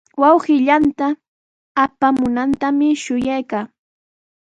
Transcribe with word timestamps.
Wawqii 0.21 0.65
yanta 0.67 1.07
apamunantami 1.83 2.87
shuyaykaa. 3.03 3.65